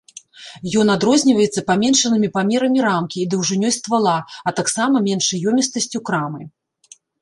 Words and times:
Ён 0.83 0.87
адрозніваецца 0.93 1.65
паменшанымі 1.69 2.31
памерамі 2.39 2.79
рамкі 2.89 3.17
і 3.27 3.29
даўжынёй 3.37 3.71
ствала, 3.79 4.17
а 4.47 4.59
таксама 4.65 5.07
меншай 5.13 5.49
ёмістасцю 5.55 6.07
крамы. 6.11 6.43